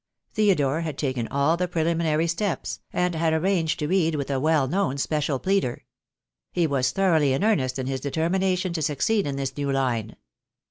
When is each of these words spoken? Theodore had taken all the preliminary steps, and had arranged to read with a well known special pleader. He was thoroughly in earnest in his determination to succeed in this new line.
Theodore 0.33 0.81
had 0.81 0.97
taken 0.97 1.27
all 1.27 1.57
the 1.57 1.67
preliminary 1.67 2.25
steps, 2.25 2.79
and 2.91 3.13
had 3.13 3.33
arranged 3.33 3.77
to 3.77 3.87
read 3.87 4.15
with 4.15 4.31
a 4.31 4.39
well 4.39 4.67
known 4.67 4.97
special 4.97 5.37
pleader. 5.37 5.85
He 6.51 6.65
was 6.65 6.89
thoroughly 6.89 7.33
in 7.33 7.43
earnest 7.43 7.77
in 7.77 7.85
his 7.85 7.99
determination 8.01 8.73
to 8.73 8.81
succeed 8.81 9.27
in 9.27 9.35
this 9.35 9.55
new 9.55 9.71
line. 9.71 10.15